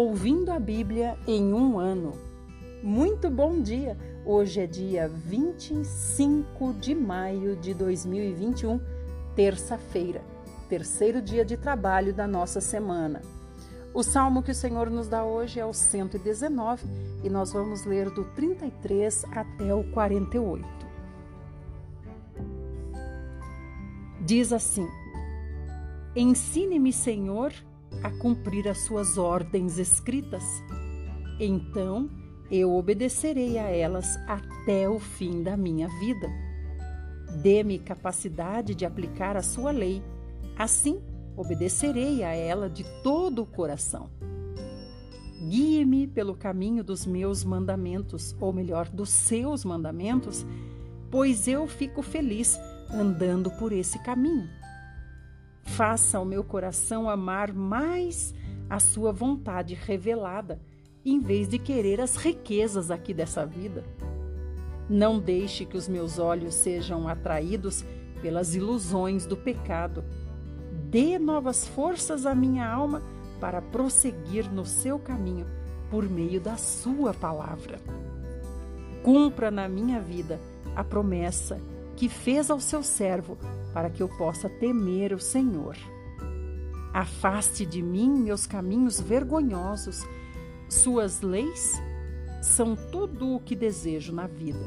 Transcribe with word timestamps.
Ouvindo 0.00 0.52
a 0.52 0.60
Bíblia 0.60 1.18
em 1.26 1.52
um 1.52 1.76
ano. 1.76 2.12
Muito 2.84 3.28
bom 3.28 3.60
dia! 3.60 3.98
Hoje 4.24 4.60
é 4.60 4.66
dia 4.68 5.08
25 5.08 6.72
de 6.74 6.94
maio 6.94 7.56
de 7.56 7.74
2021, 7.74 8.80
terça-feira, 9.34 10.22
terceiro 10.68 11.20
dia 11.20 11.44
de 11.44 11.56
trabalho 11.56 12.14
da 12.14 12.28
nossa 12.28 12.60
semana. 12.60 13.22
O 13.92 14.04
salmo 14.04 14.40
que 14.40 14.52
o 14.52 14.54
Senhor 14.54 14.88
nos 14.88 15.08
dá 15.08 15.24
hoje 15.24 15.58
é 15.58 15.66
o 15.66 15.72
119 15.72 16.86
e 17.24 17.28
nós 17.28 17.52
vamos 17.52 17.84
ler 17.84 18.08
do 18.08 18.24
33 18.36 19.24
até 19.32 19.74
o 19.74 19.82
48. 19.90 20.64
Diz 24.24 24.52
assim: 24.52 24.86
Ensine-me, 26.14 26.92
Senhor, 26.92 27.52
a 28.02 28.10
cumprir 28.10 28.68
as 28.68 28.78
suas 28.78 29.18
ordens 29.18 29.78
escritas. 29.78 30.44
Então 31.40 32.10
eu 32.50 32.74
obedecerei 32.74 33.58
a 33.58 33.64
elas 33.64 34.16
até 34.26 34.88
o 34.88 34.98
fim 34.98 35.42
da 35.42 35.56
minha 35.56 35.88
vida. 36.00 36.28
Dê-me 37.42 37.78
capacidade 37.78 38.74
de 38.74 38.86
aplicar 38.86 39.36
a 39.36 39.42
sua 39.42 39.70
lei. 39.70 40.02
Assim, 40.56 41.00
obedecerei 41.36 42.24
a 42.24 42.32
ela 42.32 42.68
de 42.68 42.84
todo 43.02 43.42
o 43.42 43.46
coração. 43.46 44.10
Guie-me 45.40 46.06
pelo 46.06 46.34
caminho 46.34 46.82
dos 46.82 47.06
meus 47.06 47.44
mandamentos, 47.44 48.34
ou 48.40 48.52
melhor, 48.52 48.88
dos 48.88 49.10
seus 49.10 49.64
mandamentos, 49.64 50.44
pois 51.10 51.46
eu 51.46 51.66
fico 51.68 52.02
feliz 52.02 52.58
andando 52.90 53.50
por 53.52 53.72
esse 53.72 53.98
caminho. 54.00 54.48
Faça 55.76 56.18
o 56.18 56.24
meu 56.24 56.42
coração 56.42 57.08
amar 57.08 57.52
mais 57.52 58.34
a 58.68 58.80
sua 58.80 59.12
vontade 59.12 59.74
revelada, 59.74 60.60
em 61.04 61.20
vez 61.20 61.48
de 61.48 61.58
querer 61.58 62.00
as 62.00 62.16
riquezas 62.16 62.90
aqui 62.90 63.14
dessa 63.14 63.46
vida. 63.46 63.84
Não 64.88 65.20
deixe 65.20 65.64
que 65.64 65.76
os 65.76 65.86
meus 65.86 66.18
olhos 66.18 66.54
sejam 66.54 67.06
atraídos 67.06 67.84
pelas 68.20 68.54
ilusões 68.54 69.24
do 69.24 69.36
pecado. 69.36 70.04
Dê 70.90 71.18
novas 71.18 71.66
forças 71.66 72.26
à 72.26 72.34
minha 72.34 72.68
alma 72.68 73.02
para 73.40 73.62
prosseguir 73.62 74.50
no 74.50 74.64
seu 74.64 74.98
caminho 74.98 75.46
por 75.90 76.08
meio 76.08 76.40
da 76.40 76.56
sua 76.56 77.14
palavra. 77.14 77.78
Cumpra 79.02 79.50
na 79.50 79.68
minha 79.68 80.00
vida 80.00 80.40
a 80.74 80.82
promessa 80.82 81.60
que 81.98 82.08
fez 82.08 82.48
ao 82.48 82.60
seu 82.60 82.80
servo 82.80 83.36
para 83.74 83.90
que 83.90 84.00
eu 84.00 84.08
possa 84.08 84.48
temer 84.48 85.12
o 85.12 85.18
Senhor. 85.18 85.76
Afaste 86.94 87.66
de 87.66 87.82
mim 87.82 88.08
meus 88.08 88.46
caminhos 88.46 89.00
vergonhosos, 89.00 90.06
suas 90.68 91.22
leis 91.22 91.72
são 92.40 92.76
tudo 92.76 93.34
o 93.34 93.40
que 93.40 93.56
desejo 93.56 94.12
na 94.12 94.28
vida. 94.28 94.64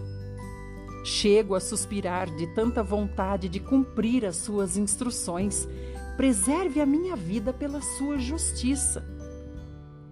Chego 1.06 1.56
a 1.56 1.62
suspirar 1.62 2.30
de 2.36 2.48
tanta 2.48 2.84
vontade 2.84 3.48
de 3.48 3.62
cumprir 3.62 4.26
as 4.26 4.36
suas 4.36 4.76
instruções. 4.76 5.66
Preserve 6.18 6.82
a 6.82 6.86
minha 6.86 7.16
vida 7.16 7.54
pela 7.54 7.82
sua 7.82 8.20
justiça. 8.20 9.06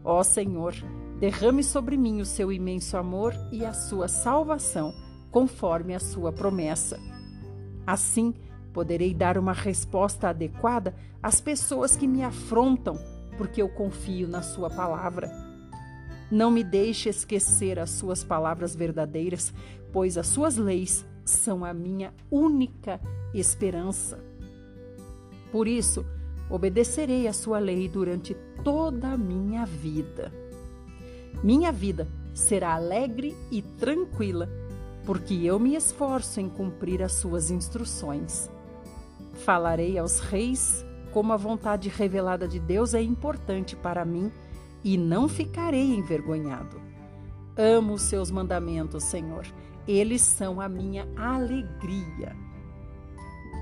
Ó 0.06 0.24
Senhor, 0.24 0.74
derrame 1.20 1.66
sobre 1.66 1.98
mim 1.98 2.22
o 2.22 2.26
seu 2.26 2.50
imenso 2.50 2.96
amor 2.96 3.34
e 3.52 3.66
a 3.66 3.74
sua 3.74 4.08
salvação, 4.08 4.94
conforme 5.30 5.94
a 5.94 6.00
sua 6.00 6.32
promessa. 6.32 7.09
Assim, 7.92 8.34
Poderei 8.74 9.14
dar 9.14 9.38
uma 9.38 9.54
resposta 9.54 10.30
adequada 10.30 10.96
às 11.22 11.42
pessoas 11.42 11.96
que 11.96 12.08
me 12.08 12.24
afrontam, 12.24 13.00
porque 13.38 13.62
eu 13.62 13.70
confio 13.70 14.28
na 14.28 14.42
Sua 14.42 14.70
palavra. 14.70 15.32
Não 16.32 16.52
me 16.52 16.64
deixe 16.64 17.10
esquecer 17.10 17.80
as 17.80 17.90
Suas 17.90 18.24
palavras 18.24 18.76
verdadeiras, 18.76 19.54
pois 19.92 20.18
as 20.18 20.28
Suas 20.28 20.56
leis 20.56 21.06
são 21.26 21.66
a 21.66 21.74
minha 21.74 22.14
única 22.30 23.02
esperança. 23.34 24.20
Por 25.52 25.68
isso, 25.68 26.06
obedecerei 26.50 27.28
a 27.28 27.34
Sua 27.34 27.58
lei 27.58 27.90
durante 27.90 28.36
toda 28.64 29.10
a 29.10 29.18
minha 29.18 29.66
vida. 29.66 30.32
Minha 31.44 31.72
vida 31.72 32.08
será 32.36 32.76
alegre 32.76 33.36
e 33.52 33.62
tranquila, 33.62 34.48
porque 35.06 35.34
eu 35.34 35.60
me 35.60 35.76
esforço 35.76 36.40
em 36.40 36.50
cumprir 36.50 37.02
as 37.02 37.14
Suas 37.14 37.50
instruções. 37.50 38.50
Falarei 39.34 39.98
aos 39.98 40.20
reis 40.20 40.86
como 41.12 41.34
a 41.34 41.38
vontade 41.38 41.90
revelada 41.90 42.48
de 42.48 42.60
Deus 42.60 42.94
é 42.94 43.02
importante 43.02 43.76
para 43.76 44.06
mim 44.06 44.32
e 44.84 44.98
não 44.98 45.28
ficarei 45.28 45.96
envergonhado. 45.96 46.80
Amo 47.58 47.94
os 47.94 48.04
seus 48.04 48.32
mandamentos, 48.32 49.04
Senhor. 49.04 49.46
Eles 49.88 50.22
são 50.22 50.62
a 50.62 50.70
minha 50.70 51.08
alegria. 51.18 52.36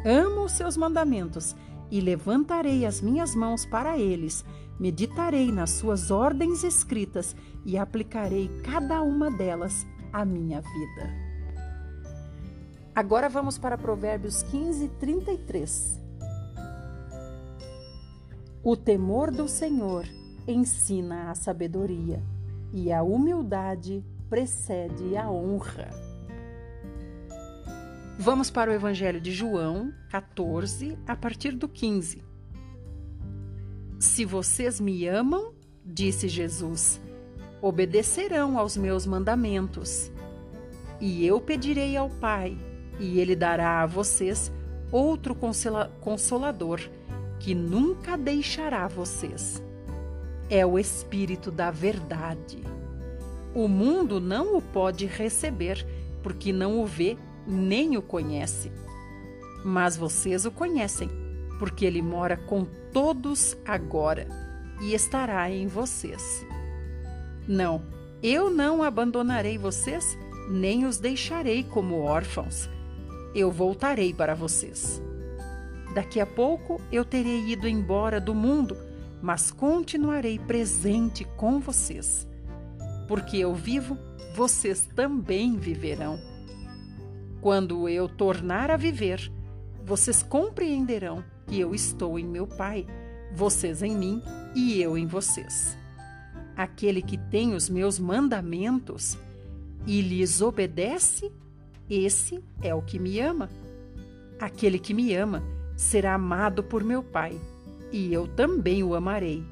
Amo 0.05 0.43
os 0.43 0.51
seus 0.51 0.77
mandamentos 0.77 1.55
e 1.89 2.01
levantarei 2.01 2.85
as 2.85 3.01
minhas 3.01 3.33
mãos 3.33 3.65
para 3.65 3.97
eles. 3.97 4.45
Meditarei 4.79 5.51
nas 5.51 5.71
suas 5.71 6.11
ordens 6.11 6.63
escritas 6.63 7.35
e 7.65 7.77
aplicarei 7.77 8.49
cada 8.63 9.01
uma 9.01 9.31
delas 9.31 9.87
à 10.13 10.23
minha 10.23 10.61
vida. 10.61 11.26
Agora 12.97 13.29
vamos 13.29 13.59
para 13.59 13.77
Provérbios 13.77 14.41
15, 14.41 14.89
33. 14.99 16.01
O 18.63 18.75
temor 18.75 19.29
do 19.29 19.47
Senhor 19.47 20.07
ensina 20.47 21.29
a 21.29 21.35
sabedoria, 21.35 22.23
e 22.73 22.91
a 22.91 23.03
humildade 23.03 24.03
precede 24.27 25.15
a 25.15 25.29
honra. 25.29 25.91
Vamos 28.17 28.49
para 28.49 28.71
o 28.71 28.73
Evangelho 28.73 29.21
de 29.21 29.31
João 29.31 29.93
14, 30.09 30.97
a 31.05 31.15
partir 31.15 31.51
do 31.51 31.69
15. 31.69 32.23
Se 33.99 34.25
vocês 34.25 34.79
me 34.79 35.05
amam, 35.07 35.53
disse 35.85 36.27
Jesus, 36.27 36.99
obedecerão 37.61 38.57
aos 38.57 38.75
meus 38.75 39.05
mandamentos. 39.05 40.11
E 40.99 41.23
eu 41.23 41.39
pedirei 41.39 41.95
ao 41.95 42.09
Pai 42.09 42.57
e 42.99 43.19
ele 43.19 43.35
dará 43.35 43.81
a 43.81 43.85
vocês 43.85 44.51
outro 44.91 45.35
consolador 46.01 46.81
que 47.39 47.53
nunca 47.53 48.17
deixará 48.17 48.87
vocês. 48.87 49.61
É 50.49 50.65
o 50.65 50.79
Espírito 50.79 51.51
da 51.51 51.69
Verdade. 51.69 52.63
O 53.53 53.67
mundo 53.67 54.19
não 54.19 54.57
o 54.57 54.61
pode 54.61 55.05
receber, 55.05 55.85
porque 56.23 56.53
não 56.53 56.81
o 56.81 56.85
vê 56.85 57.17
nem 57.45 57.97
o 57.97 58.01
conhece. 58.01 58.71
Mas 59.63 59.97
vocês 59.97 60.45
o 60.45 60.51
conhecem, 60.51 61.09
porque 61.59 61.85
ele 61.85 62.01
mora 62.01 62.37
com 62.37 62.65
todos 62.93 63.57
agora 63.65 64.27
e 64.81 64.93
estará 64.93 65.49
em 65.51 65.67
vocês. 65.67 66.45
Não, 67.47 67.81
eu 68.21 68.49
não 68.49 68.83
abandonarei 68.83 69.57
vocês, 69.57 70.17
nem 70.49 70.85
os 70.85 70.97
deixarei 70.97 71.63
como 71.63 72.01
órfãos 72.01 72.69
eu 73.37 73.51
voltarei 73.51 74.11
para 74.11 74.33
vocês. 74.33 74.99
Daqui 75.93 76.19
a 76.19 76.25
pouco 76.25 76.81
eu 76.91 77.05
terei 77.05 77.51
ido 77.51 77.67
embora 77.67 78.19
do 78.19 78.33
mundo, 78.33 78.75
mas 79.21 79.51
continuarei 79.51 80.39
presente 80.39 81.23
com 81.23 81.59
vocês. 81.59 82.27
Porque 83.07 83.37
eu 83.37 83.53
vivo, 83.53 83.95
vocês 84.33 84.89
também 84.95 85.55
viverão. 85.55 86.19
Quando 87.39 87.87
eu 87.87 88.09
tornar 88.09 88.71
a 88.71 88.75
viver, 88.75 89.31
vocês 89.85 90.23
compreenderão 90.23 91.23
que 91.45 91.59
eu 91.59 91.75
estou 91.75 92.17
em 92.17 92.25
meu 92.25 92.47
Pai, 92.47 92.87
vocês 93.31 93.83
em 93.83 93.95
mim 93.95 94.21
e 94.55 94.81
eu 94.81 94.97
em 94.97 95.05
vocês. 95.05 95.77
Aquele 96.55 97.03
que 97.03 97.17
tem 97.17 97.53
os 97.53 97.69
meus 97.69 97.99
mandamentos 97.99 99.15
e 99.85 100.01
lhes 100.01 100.41
obedece, 100.41 101.31
esse 101.89 102.43
é 102.61 102.75
o 102.75 102.81
que 102.81 102.99
me 102.99 103.19
ama. 103.19 103.49
Aquele 104.39 104.77
que 104.77 104.93
me 104.93 105.15
ama 105.15 105.41
será 105.75 106.15
amado 106.15 106.63
por 106.63 106.83
meu 106.83 107.01
Pai, 107.01 107.39
e 107.91 108.13
eu 108.13 108.27
também 108.27 108.83
o 108.83 108.93
amarei 108.93 109.43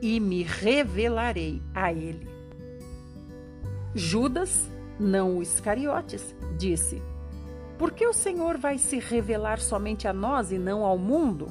e 0.00 0.18
me 0.20 0.42
revelarei 0.42 1.62
a 1.74 1.92
ele. 1.92 2.28
Judas, 3.94 4.70
não 4.98 5.38
o 5.38 5.42
Iscariotes, 5.42 6.34
disse: 6.56 7.02
Por 7.78 7.92
que 7.92 8.06
o 8.06 8.12
Senhor 8.12 8.58
vai 8.58 8.78
se 8.78 8.98
revelar 8.98 9.60
somente 9.60 10.06
a 10.06 10.12
nós 10.12 10.52
e 10.52 10.58
não 10.58 10.84
ao 10.84 10.96
mundo? 10.96 11.46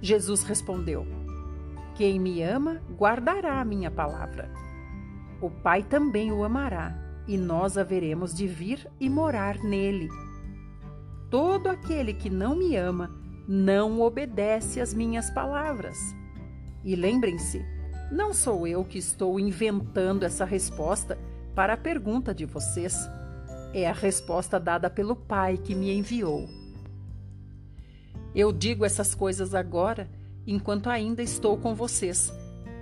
Jesus 0.00 0.42
respondeu: 0.42 1.06
Quem 1.94 2.18
me 2.18 2.42
ama 2.42 2.82
guardará 2.96 3.60
a 3.60 3.64
minha 3.64 3.90
palavra 3.90 4.65
o 5.40 5.50
Pai 5.50 5.82
também 5.82 6.32
o 6.32 6.44
amará, 6.44 6.94
e 7.26 7.36
nós 7.36 7.76
haveremos 7.76 8.34
de 8.34 8.46
vir 8.46 8.88
e 9.00 9.08
morar 9.10 9.58
nele. 9.62 10.08
Todo 11.30 11.68
aquele 11.68 12.14
que 12.14 12.30
não 12.30 12.54
me 12.54 12.76
ama 12.76 13.10
não 13.48 14.00
obedece 14.00 14.80
às 14.80 14.94
minhas 14.94 15.30
palavras. 15.30 15.98
E 16.84 16.94
lembrem-se, 16.94 17.64
não 18.10 18.32
sou 18.32 18.66
eu 18.66 18.84
que 18.84 18.98
estou 18.98 19.38
inventando 19.40 20.22
essa 20.22 20.44
resposta 20.44 21.18
para 21.54 21.72
a 21.72 21.76
pergunta 21.76 22.34
de 22.34 22.44
vocês. 22.44 22.96
É 23.74 23.88
a 23.88 23.92
resposta 23.92 24.60
dada 24.60 24.88
pelo 24.88 25.16
Pai 25.16 25.56
que 25.58 25.74
me 25.74 25.92
enviou. 25.92 26.48
Eu 28.34 28.52
digo 28.52 28.84
essas 28.84 29.14
coisas 29.14 29.54
agora, 29.54 30.08
enquanto 30.46 30.88
ainda 30.88 31.22
estou 31.22 31.56
com 31.56 31.74
vocês. 31.74 32.32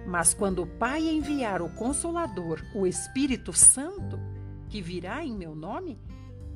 Mas 0.06 0.34
quando 0.34 0.62
o 0.62 0.66
Pai 0.66 1.08
enviar 1.08 1.62
o 1.62 1.68
Consolador, 1.70 2.62
o 2.74 2.86
Espírito 2.86 3.52
Santo, 3.52 4.18
que 4.68 4.82
virá 4.82 5.24
em 5.24 5.34
meu 5.34 5.54
nome, 5.54 5.98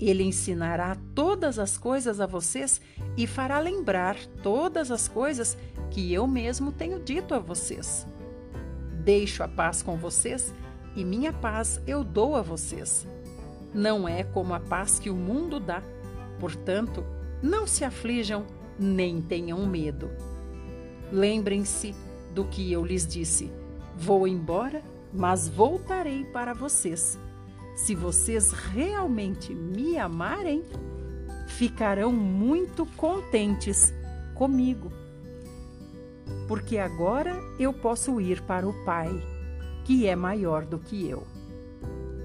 ele 0.00 0.22
ensinará 0.22 0.96
todas 1.14 1.58
as 1.58 1.76
coisas 1.76 2.20
a 2.20 2.26
vocês 2.26 2.80
e 3.16 3.26
fará 3.26 3.58
lembrar 3.58 4.16
todas 4.42 4.90
as 4.90 5.08
coisas 5.08 5.56
que 5.90 6.12
eu 6.12 6.26
mesmo 6.26 6.70
tenho 6.70 7.00
dito 7.00 7.34
a 7.34 7.38
vocês. 7.38 8.06
Deixo 9.04 9.42
a 9.42 9.48
paz 9.48 9.82
com 9.82 9.96
vocês 9.96 10.54
e 10.94 11.04
minha 11.04 11.32
paz 11.32 11.80
eu 11.86 12.04
dou 12.04 12.36
a 12.36 12.42
vocês. 12.42 13.06
Não 13.74 14.08
é 14.08 14.22
como 14.22 14.54
a 14.54 14.60
paz 14.60 14.98
que 14.98 15.10
o 15.10 15.14
mundo 15.14 15.58
dá. 15.58 15.82
Portanto, 16.38 17.04
não 17.42 17.66
se 17.66 17.84
aflijam 17.84 18.46
nem 18.78 19.20
tenham 19.20 19.66
medo. 19.66 20.10
Lembrem-se 21.10 21.94
do 22.38 22.44
que 22.44 22.72
eu 22.72 22.84
lhes 22.84 23.06
disse: 23.06 23.50
vou 23.96 24.26
embora, 24.26 24.82
mas 25.12 25.48
voltarei 25.48 26.24
para 26.24 26.54
vocês. 26.54 27.18
Se 27.76 27.94
vocês 27.94 28.52
realmente 28.52 29.54
me 29.54 29.98
amarem, 29.98 30.64
ficarão 31.46 32.12
muito 32.12 32.86
contentes 32.96 33.92
comigo 34.34 34.90
porque 36.48 36.78
agora 36.78 37.38
eu 37.58 37.72
posso 37.74 38.20
ir 38.20 38.40
para 38.42 38.66
o 38.66 38.72
Pai, 38.84 39.10
que 39.84 40.06
é 40.06 40.16
maior 40.16 40.64
do 40.64 40.78
que 40.78 41.08
eu. 41.08 41.22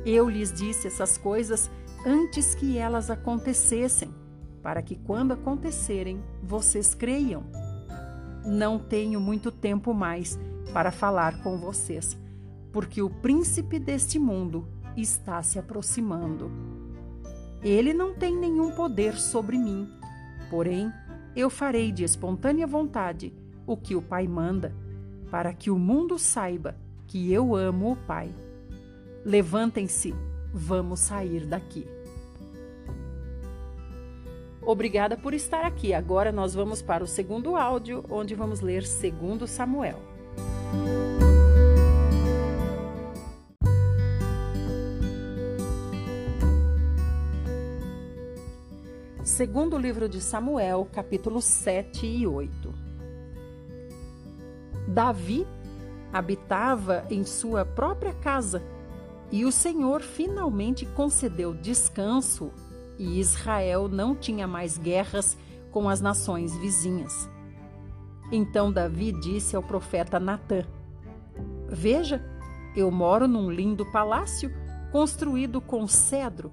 Eu 0.05 0.29
lhes 0.29 0.51
disse 0.51 0.87
essas 0.87 1.17
coisas 1.17 1.69
antes 2.05 2.55
que 2.55 2.77
elas 2.77 3.09
acontecessem, 3.09 4.13
para 4.61 4.81
que 4.81 4.95
quando 4.95 5.33
acontecerem, 5.33 6.23
vocês 6.41 6.95
creiam. 6.95 7.43
Não 8.45 8.77
tenho 8.77 9.19
muito 9.19 9.51
tempo 9.51 9.93
mais 9.93 10.37
para 10.73 10.91
falar 10.91 11.41
com 11.41 11.57
vocês, 11.57 12.17
porque 12.71 13.01
o 13.01 13.09
príncipe 13.09 13.79
deste 13.79 14.19
mundo 14.19 14.67
está 14.97 15.41
se 15.41 15.57
aproximando. 15.57 16.51
Ele 17.61 17.93
não 17.93 18.13
tem 18.13 18.35
nenhum 18.35 18.71
poder 18.71 19.15
sobre 19.15 19.57
mim, 19.57 19.87
porém, 20.49 20.91
eu 21.35 21.49
farei 21.49 21.91
de 21.91 22.03
espontânea 22.03 22.67
vontade 22.67 23.33
o 23.65 23.77
que 23.77 23.95
o 23.95 24.01
Pai 24.01 24.27
manda, 24.27 24.75
para 25.31 25.53
que 25.53 25.71
o 25.71 25.79
mundo 25.79 26.19
saiba 26.19 26.75
que 27.07 27.31
eu 27.31 27.55
amo 27.55 27.93
o 27.93 27.95
Pai. 27.95 28.33
Levantem-se, 29.23 30.13
vamos 30.53 30.99
sair 30.99 31.45
daqui. 31.45 31.87
Obrigada 34.65 35.17
por 35.17 35.33
estar 35.33 35.65
aqui. 35.65 35.93
Agora 35.93 36.31
nós 36.31 36.53
vamos 36.53 36.81
para 36.81 37.03
o 37.03 37.07
segundo 37.07 37.55
áudio, 37.55 38.03
onde 38.09 38.33
vamos 38.33 38.61
ler 38.61 38.85
segundo 38.85 39.45
Samuel. 39.45 39.99
Segundo 49.23 49.77
livro 49.77 50.07
de 50.07 50.21
Samuel, 50.21 50.87
capítulo 50.91 51.41
7 51.41 52.05
e 52.05 52.27
8. 52.27 52.73
Davi 54.87 55.47
habitava 56.11 57.05
em 57.09 57.25
sua 57.25 57.65
própria 57.65 58.13
casa 58.13 58.61
e 59.31 59.45
o 59.45 59.51
Senhor 59.51 60.01
finalmente 60.01 60.85
concedeu 60.85 61.53
descanso 61.53 62.51
e 62.97 63.19
Israel 63.19 63.87
não 63.87 64.15
tinha 64.15 64.47
mais 64.47 64.77
guerras 64.77 65.37
com 65.71 65.89
as 65.89 66.01
nações 66.01 66.55
vizinhas. 66.57 67.29
Então 68.31 68.71
Davi 68.71 69.11
disse 69.11 69.55
ao 69.55 69.63
profeta 69.63 70.19
Natã: 70.19 70.63
Veja, 71.67 72.23
eu 72.75 72.89
moro 72.89 73.27
num 73.27 73.51
lindo 73.51 73.85
palácio 73.91 74.51
construído 74.91 75.59
com 75.59 75.87
cedro, 75.87 76.51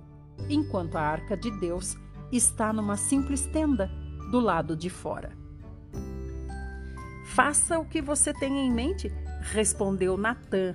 enquanto 0.48 0.96
a 0.96 1.02
arca 1.02 1.36
de 1.36 1.50
Deus 1.50 1.96
está 2.32 2.72
numa 2.72 2.96
simples 2.96 3.46
tenda 3.46 3.90
do 4.30 4.40
lado 4.40 4.76
de 4.76 4.88
fora. 4.88 5.32
Faça 7.24 7.78
o 7.78 7.84
que 7.84 8.02
você 8.02 8.32
tem 8.32 8.66
em 8.66 8.72
mente, 8.72 9.12
respondeu 9.40 10.16
Natã, 10.16 10.74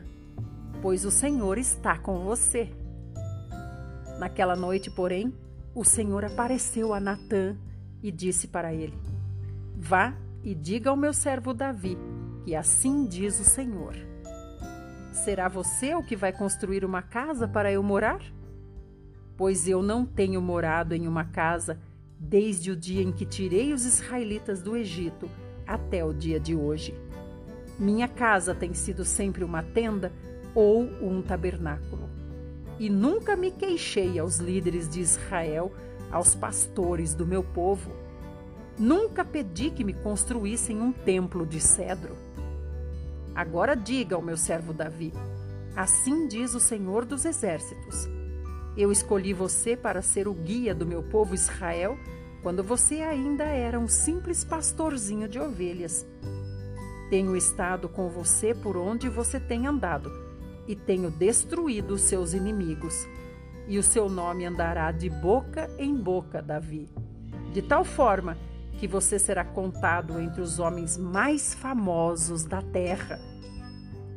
pois 0.81 1.05
o 1.05 1.11
Senhor 1.11 1.57
está 1.57 1.97
com 1.97 2.19
você. 2.23 2.71
Naquela 4.19 4.55
noite, 4.55 4.89
porém, 4.89 5.33
o 5.75 5.83
Senhor 5.83 6.23
apareceu 6.23 6.93
a 6.93 6.99
Natã 7.01 7.55
e 8.01 8.09
disse 8.09 8.47
para 8.47 8.73
ele: 8.73 8.97
Vá 9.75 10.15
e 10.41 10.55
diga 10.55 10.89
ao 10.89 10.95
meu 10.95 11.13
servo 11.13 11.53
Davi 11.53 11.97
que 12.45 12.55
assim 12.55 13.05
diz 13.05 13.39
o 13.39 13.43
Senhor. 13.43 13.95
Será 15.11 15.47
você 15.47 15.95
o 15.95 16.03
que 16.03 16.15
vai 16.15 16.31
construir 16.31 16.85
uma 16.85 17.01
casa 17.01 17.47
para 17.47 17.71
eu 17.71 17.81
morar? 17.81 18.21
Pois 19.35 19.67
eu 19.67 19.81
não 19.81 20.05
tenho 20.05 20.39
morado 20.41 20.93
em 20.93 21.07
uma 21.07 21.25
casa 21.25 21.79
desde 22.19 22.69
o 22.69 22.75
dia 22.75 23.01
em 23.01 23.11
que 23.11 23.25
tirei 23.25 23.73
os 23.73 23.83
israelitas 23.83 24.61
do 24.61 24.77
Egito 24.77 25.27
até 25.65 26.05
o 26.05 26.13
dia 26.13 26.39
de 26.39 26.55
hoje. 26.55 26.93
Minha 27.79 28.07
casa 28.07 28.53
tem 28.53 28.73
sido 28.73 29.03
sempre 29.03 29.43
uma 29.43 29.63
tenda 29.63 30.13
ou 30.53 30.83
um 31.01 31.21
tabernáculo. 31.21 32.04
E 32.77 32.89
nunca 32.89 33.35
me 33.35 33.51
queixei 33.51 34.19
aos 34.19 34.37
líderes 34.37 34.89
de 34.89 34.99
Israel, 34.99 35.71
aos 36.11 36.35
pastores 36.35 37.13
do 37.13 37.25
meu 37.25 37.43
povo. 37.43 37.91
Nunca 38.77 39.23
pedi 39.23 39.69
que 39.69 39.83
me 39.83 39.93
construíssem 39.93 40.81
um 40.81 40.91
templo 40.91 41.45
de 41.45 41.61
cedro. 41.61 42.17
Agora 43.33 43.75
diga 43.75 44.15
ao 44.15 44.21
meu 44.21 44.35
servo 44.35 44.73
Davi: 44.73 45.13
Assim 45.75 46.27
diz 46.27 46.53
o 46.53 46.59
Senhor 46.59 47.05
dos 47.05 47.23
Exércitos: 47.23 48.09
Eu 48.75 48.91
escolhi 48.91 49.33
você 49.33 49.77
para 49.77 50.01
ser 50.01 50.27
o 50.27 50.33
guia 50.33 50.75
do 50.75 50.85
meu 50.85 51.01
povo 51.01 51.33
Israel 51.33 51.97
quando 52.43 52.61
você 52.61 53.01
ainda 53.01 53.45
era 53.45 53.79
um 53.79 53.87
simples 53.87 54.43
pastorzinho 54.43 55.29
de 55.29 55.39
ovelhas. 55.39 56.05
Tenho 57.09 57.37
estado 57.37 57.87
com 57.87 58.09
você 58.09 58.53
por 58.53 58.75
onde 58.75 59.07
você 59.07 59.39
tem 59.39 59.65
andado 59.65 60.24
e 60.67 60.75
tenho 60.75 61.11
destruído 61.11 61.95
os 61.95 62.01
seus 62.01 62.33
inimigos. 62.33 63.07
E 63.67 63.77
o 63.77 63.83
seu 63.83 64.09
nome 64.09 64.45
andará 64.45 64.91
de 64.91 65.09
boca 65.09 65.69
em 65.77 65.95
boca, 65.95 66.41
Davi, 66.41 66.87
de 67.51 67.61
tal 67.61 67.83
forma 67.83 68.37
que 68.77 68.87
você 68.87 69.17
será 69.17 69.43
contado 69.43 70.19
entre 70.19 70.41
os 70.41 70.59
homens 70.59 70.97
mais 70.97 71.53
famosos 71.53 72.43
da 72.43 72.61
terra. 72.61 73.19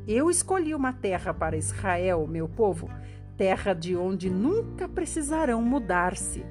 Eu 0.07 0.31
escolhi 0.31 0.75
uma 0.75 0.93
terra 0.93 1.33
para 1.33 1.57
Israel, 1.57 2.27
meu 2.27 2.49
povo, 2.49 2.91
terra 3.37 3.73
de 3.73 3.97
onde 3.97 4.29
nunca 4.29 4.89
precisarão 4.89 5.63
mudar-se 5.63 6.45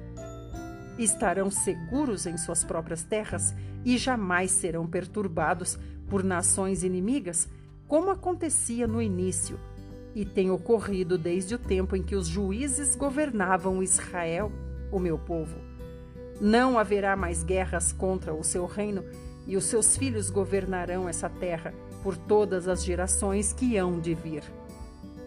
estarão 0.98 1.50
seguros 1.50 2.26
em 2.26 2.36
suas 2.36 2.64
próprias 2.64 3.02
terras 3.02 3.54
e 3.84 3.96
jamais 3.96 4.50
serão 4.50 4.86
perturbados 4.86 5.78
por 6.08 6.24
nações 6.24 6.82
inimigas, 6.82 7.48
como 7.86 8.10
acontecia 8.10 8.86
no 8.86 9.00
início 9.00 9.58
e 10.14 10.24
tem 10.24 10.50
ocorrido 10.50 11.16
desde 11.16 11.54
o 11.54 11.58
tempo 11.58 11.94
em 11.94 12.02
que 12.02 12.16
os 12.16 12.26
juízes 12.26 12.94
governavam 12.94 13.82
Israel, 13.82 14.50
o 14.90 14.98
meu 14.98 15.18
povo. 15.18 15.58
Não 16.40 16.78
haverá 16.78 17.16
mais 17.16 17.42
guerras 17.42 17.92
contra 17.92 18.32
o 18.32 18.44
seu 18.44 18.66
reino, 18.66 19.04
e 19.46 19.56
os 19.56 19.64
seus 19.64 19.96
filhos 19.96 20.28
governarão 20.28 21.08
essa 21.08 21.28
terra 21.28 21.72
por 22.02 22.16
todas 22.16 22.68
as 22.68 22.84
gerações 22.84 23.52
que 23.52 23.76
hão 23.76 23.98
de 23.98 24.14
vir. 24.14 24.42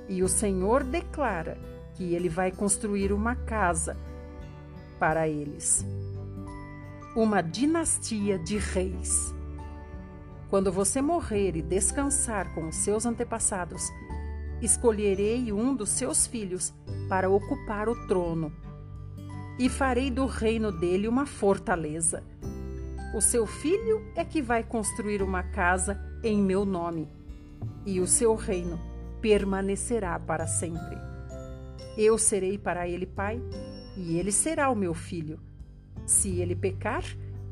E 0.08 0.24
o 0.24 0.28
Senhor 0.28 0.84
declara 0.84 1.58
que 1.96 2.14
ele 2.14 2.30
vai 2.30 2.52
construir 2.52 3.12
uma 3.12 3.36
casa 3.36 3.98
para 5.00 5.28
eles. 5.28 5.86
Uma 7.16 7.42
dinastia 7.42 8.38
de 8.38 8.58
reis. 8.58 9.34
Quando 10.50 10.72
você 10.72 11.02
morrer 11.02 11.56
e 11.56 11.62
descansar 11.62 12.54
com 12.54 12.68
os 12.68 12.76
seus 12.76 13.06
antepassados, 13.06 13.90
escolherei 14.62 15.52
um 15.52 15.76
dos 15.76 15.90
seus 15.90 16.28
filhos 16.28 16.74
para 17.10 17.30
ocupar 17.30 17.90
o 17.90 18.08
trono 18.08 18.52
e 19.58 19.70
farei 19.70 20.10
do 20.10 20.26
reino 20.26 20.72
dele 20.72 21.08
uma 21.08 21.26
fortaleza. 21.26 22.24
O 23.14 23.22
seu 23.22 23.46
filho 23.46 24.02
é 24.16 24.24
que 24.24 24.42
vai 24.42 24.64
construir 24.64 25.22
uma 25.22 25.44
casa 25.44 26.00
em 26.24 26.42
meu 26.42 26.66
nome, 26.66 27.10
e 27.86 28.00
o 28.00 28.08
seu 28.08 28.36
reino 28.36 28.80
permanecerá 29.22 30.18
para 30.18 30.48
sempre. 30.48 30.98
Eu 31.98 32.18
serei 32.18 32.58
para 32.58 32.88
ele 32.88 33.06
pai 33.06 33.42
e 33.98 34.18
ele 34.18 34.32
será 34.32 34.70
o 34.70 34.76
meu 34.76 34.94
filho. 34.94 35.40
Se 36.06 36.40
ele 36.40 36.56
pecar, 36.56 37.04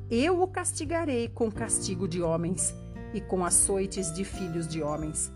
eu 0.10 0.42
o 0.42 0.48
castigarei 0.48 1.28
com 1.28 1.52
castigo 1.52 2.08
de 2.08 2.22
homens 2.22 2.74
e 3.14 3.22
com 3.22 3.46
açoites 3.46 4.14
de 4.14 4.24
filhos 4.24 4.68
de 4.68 4.82
homens. 4.82 5.32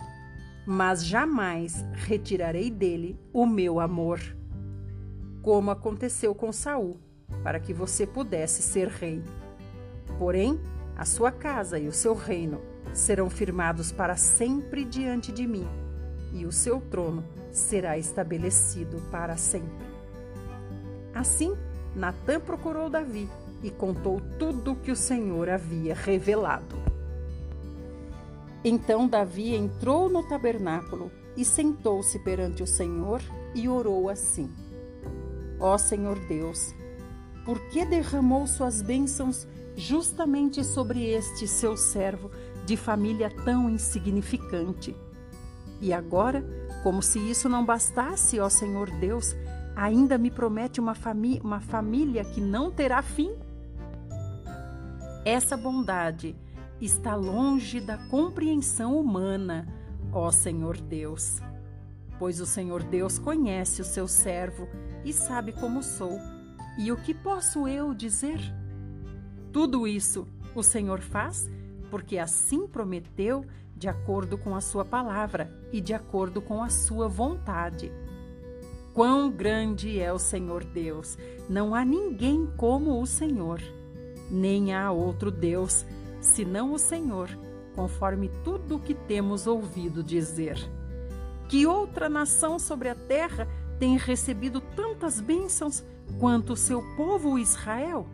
Mas 0.65 1.05
jamais 1.05 1.83
retirarei 1.93 2.69
dele 2.69 3.19
o 3.33 3.45
meu 3.45 3.79
amor, 3.79 4.19
como 5.41 5.71
aconteceu 5.71 6.33
com 6.33 6.53
Saul, 6.53 6.97
para 7.43 7.59
que 7.59 7.73
você 7.73 8.07
pudesse 8.07 8.61
ser 8.61 8.87
rei. 8.87 9.21
Porém, 10.17 10.59
a 10.95 11.05
sua 11.05 11.31
casa 11.31 11.77
e 11.77 11.87
o 11.87 11.91
seu 11.91 12.13
reino 12.13 12.61
serão 12.93 13.29
firmados 13.29 13.91
para 13.91 14.15
sempre 14.15 14.85
diante 14.85 15.31
de 15.31 15.45
mim, 15.45 15.67
e 16.33 16.45
o 16.45 16.51
seu 16.51 16.79
trono 16.79 17.25
será 17.51 17.97
estabelecido 17.97 19.01
para 19.11 19.35
sempre. 19.35 19.85
Assim, 21.13 21.55
Natã 21.95 22.39
procurou 22.39 22.89
Davi 22.89 23.29
e 23.61 23.69
contou 23.69 24.21
tudo 24.39 24.71
o 24.71 24.75
que 24.75 24.91
o 24.91 24.95
Senhor 24.95 25.49
havia 25.49 25.93
revelado. 25.93 26.92
Então 28.63 29.07
Davi 29.07 29.53
entrou 29.53 30.09
no 30.09 30.23
tabernáculo 30.23 31.11
e 31.35 31.43
sentou-se 31.43 32.17
perante 32.19 32.63
o 32.63 32.67
Senhor 32.67 33.21
e 33.53 33.67
orou 33.67 34.09
assim: 34.09 34.49
Ó 35.59 35.77
Senhor 35.77 36.17
Deus, 36.27 36.73
por 37.43 37.59
que 37.69 37.85
derramou 37.85 38.47
suas 38.47 38.81
bênçãos 38.81 39.45
justamente 39.75 40.63
sobre 40.63 41.05
este 41.09 41.47
seu 41.47 41.75
servo 41.75 42.31
de 42.65 42.77
família 42.77 43.29
tão 43.43 43.69
insignificante? 43.69 44.95
E 45.81 45.91
agora, 45.91 46.41
como 46.83 47.01
se 47.01 47.19
isso 47.19 47.49
não 47.49 47.65
bastasse, 47.65 48.39
ó 48.39 48.47
Senhor 48.47 48.89
Deus, 48.91 49.35
ainda 49.75 50.17
me 50.17 50.31
promete 50.31 50.79
uma, 50.79 50.95
uma 51.43 51.59
família 51.59 52.23
que 52.23 52.39
não 52.39 52.71
terá 52.71 53.01
fim? 53.01 53.35
Essa 55.25 55.57
bondade 55.57 56.35
está 56.85 57.15
longe 57.15 57.79
da 57.79 57.97
compreensão 57.97 58.99
humana, 58.99 59.67
ó 60.11 60.31
Senhor 60.31 60.77
Deus. 60.77 61.39
Pois 62.19 62.39
o 62.39 62.45
Senhor 62.45 62.83
Deus 62.83 63.17
conhece 63.17 63.81
o 63.81 63.85
seu 63.85 64.07
servo 64.07 64.67
e 65.03 65.11
sabe 65.11 65.51
como 65.51 65.81
sou. 65.81 66.19
E 66.77 66.91
o 66.91 66.97
que 66.97 67.13
posso 67.13 67.67
eu 67.67 67.93
dizer? 67.93 68.39
Tudo 69.51 69.87
isso 69.87 70.27
o 70.55 70.63
Senhor 70.63 70.99
faz 70.99 71.49
porque 71.89 72.17
assim 72.17 72.67
prometeu, 72.67 73.45
de 73.75 73.87
acordo 73.87 74.37
com 74.37 74.55
a 74.55 74.61
sua 74.61 74.85
palavra 74.85 75.51
e 75.71 75.81
de 75.81 75.93
acordo 75.93 76.41
com 76.41 76.63
a 76.63 76.69
sua 76.69 77.07
vontade. 77.07 77.91
Quão 78.93 79.29
grande 79.29 79.99
é 79.99 80.11
o 80.11 80.19
Senhor 80.19 80.63
Deus! 80.63 81.17
Não 81.49 81.75
há 81.75 81.83
ninguém 81.83 82.47
como 82.57 83.01
o 83.01 83.05
Senhor 83.05 83.61
nem 84.33 84.73
há 84.73 84.91
outro 84.91 85.29
Deus 85.29 85.85
senão 86.23 86.73
o 86.73 86.79
Senhor, 86.79 87.29
conforme 87.75 88.31
tudo 88.43 88.77
o 88.77 88.79
que 88.79 88.93
temos 88.93 89.45
ouvido 89.45 90.01
dizer. 90.01 90.57
Que 91.49 91.67
outra 91.67 92.07
nação 92.07 92.57
sobre 92.57 92.87
a 92.89 92.95
terra 92.95 93.47
tem 93.77 93.97
recebido 93.97 94.61
tantas 94.61 95.19
bênçãos 95.19 95.83
quanto 96.19 96.53
o 96.53 96.57
seu 96.57 96.81
povo 96.95 97.37
Israel? 97.37 98.07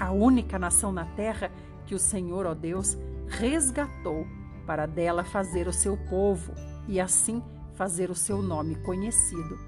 A 0.00 0.10
única 0.10 0.58
nação 0.58 0.90
na 0.90 1.04
terra 1.04 1.52
que 1.86 1.94
o 1.94 1.98
Senhor, 1.98 2.46
ó 2.46 2.54
Deus, 2.54 2.96
resgatou 3.28 4.26
para 4.66 4.86
dela 4.86 5.22
fazer 5.22 5.68
o 5.68 5.72
seu 5.72 5.96
povo 5.96 6.52
e 6.88 6.98
assim 6.98 7.42
fazer 7.74 8.10
o 8.10 8.14
seu 8.14 8.40
nome 8.40 8.76
conhecido. 8.76 9.58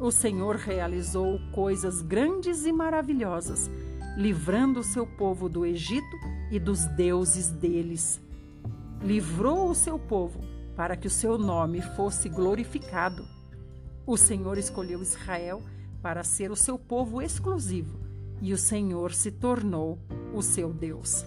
O 0.00 0.10
Senhor 0.10 0.56
realizou 0.56 1.38
coisas 1.52 2.00
grandes 2.00 2.64
e 2.64 2.72
maravilhosas 2.72 3.70
livrando 4.16 4.80
o 4.80 4.84
seu 4.84 5.06
povo 5.06 5.48
do 5.48 5.66
Egito 5.66 6.16
e 6.50 6.58
dos 6.58 6.84
deuses 6.86 7.50
deles. 7.50 8.20
Livrou 9.02 9.70
o 9.70 9.74
seu 9.74 9.98
povo 9.98 10.40
para 10.76 10.96
que 10.96 11.06
o 11.06 11.10
seu 11.10 11.38
nome 11.38 11.80
fosse 11.80 12.28
glorificado. 12.28 13.26
O 14.06 14.16
Senhor 14.16 14.58
escolheu 14.58 15.02
Israel 15.02 15.62
para 16.02 16.22
ser 16.22 16.50
o 16.50 16.56
seu 16.56 16.78
povo 16.78 17.20
exclusivo 17.20 17.98
e 18.40 18.52
o 18.52 18.58
Senhor 18.58 19.12
se 19.12 19.30
tornou 19.30 19.98
o 20.34 20.42
seu 20.42 20.72
Deus. 20.72 21.24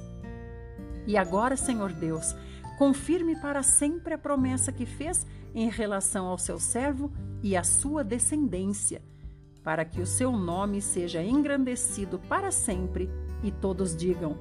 E 1.07 1.17
agora, 1.17 1.57
Senhor 1.57 1.91
Deus, 1.91 2.35
confirme 2.77 3.35
para 3.41 3.63
sempre 3.63 4.13
a 4.13 4.17
promessa 4.17 4.71
que 4.71 4.85
fez 4.85 5.25
em 5.53 5.69
relação 5.69 6.27
ao 6.27 6.37
seu 6.37 6.59
servo 6.59 7.11
e 7.41 7.57
à 7.57 7.63
sua 7.63 8.03
descendência 8.03 9.01
para 9.63 9.85
que 9.85 10.01
o 10.01 10.05
seu 10.07 10.31
nome 10.31 10.81
seja 10.81 11.21
engrandecido 11.21 12.17
para 12.17 12.51
sempre 12.51 13.09
e 13.43 13.51
todos 13.51 13.95
digam: 13.95 14.37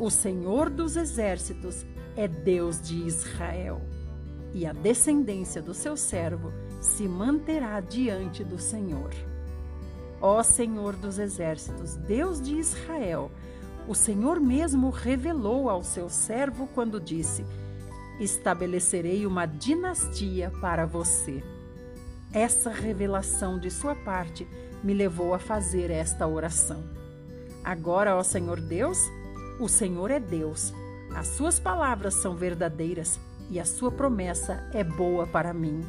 O 0.00 0.10
Senhor 0.10 0.70
dos 0.70 0.96
Exércitos 0.96 1.84
é 2.16 2.28
Deus 2.28 2.80
de 2.80 3.04
Israel. 3.04 3.82
E 4.54 4.64
a 4.64 4.72
descendência 4.72 5.60
do 5.60 5.74
seu 5.74 5.96
servo 5.96 6.52
se 6.80 7.08
manterá 7.08 7.80
diante 7.80 8.44
do 8.44 8.60
Senhor. 8.60 9.10
Ó 10.20 10.40
Senhor 10.44 10.94
dos 10.94 11.18
Exércitos, 11.18 11.96
Deus 11.96 12.40
de 12.40 12.56
Israel, 12.56 13.28
o 13.88 13.94
Senhor 13.94 14.38
mesmo 14.38 14.90
revelou 14.90 15.68
ao 15.68 15.82
seu 15.82 16.08
servo 16.08 16.68
quando 16.74 17.00
disse: 17.00 17.44
Estabelecerei 18.20 19.26
uma 19.26 19.46
dinastia 19.46 20.52
para 20.60 20.86
você. 20.86 21.42
Essa 22.32 22.70
revelação 22.70 23.58
de 23.58 23.70
sua 23.70 23.96
parte 23.96 24.46
me 24.80 24.94
levou 24.94 25.34
a 25.34 25.40
fazer 25.40 25.90
esta 25.90 26.24
oração. 26.24 26.84
Agora, 27.64 28.16
ó 28.16 28.22
Senhor 28.22 28.60
Deus, 28.60 28.98
o 29.60 29.68
Senhor 29.68 30.10
é 30.10 30.20
Deus. 30.20 30.72
As 31.14 31.26
suas 31.28 31.58
palavras 31.58 32.14
são 32.14 32.36
verdadeiras 32.36 33.18
e 33.50 33.58
a 33.58 33.64
sua 33.64 33.90
promessa 33.90 34.68
é 34.72 34.84
boa 34.84 35.26
para 35.26 35.52
mim. 35.52 35.80